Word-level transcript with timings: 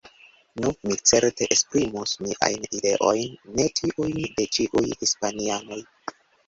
Nu, 0.61 0.69
mi 0.87 0.95
certe 1.09 1.47
esprimus 1.57 2.15
miajn 2.29 2.67
ideojn, 2.79 3.39
ne 3.61 3.69
tiujn 3.83 4.19
de 4.41 4.51
ĉiuj 4.59 4.89
hispanianoj. 5.05 5.85